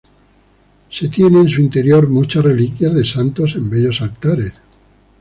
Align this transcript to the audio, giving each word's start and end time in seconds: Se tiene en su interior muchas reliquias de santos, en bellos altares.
Se 0.89 1.09
tiene 1.09 1.41
en 1.41 1.47
su 1.49 1.61
interior 1.61 2.07
muchas 2.09 2.43
reliquias 2.43 2.95
de 2.95 3.05
santos, 3.05 3.53
en 3.55 3.69
bellos 3.69 4.01
altares. 4.01 4.51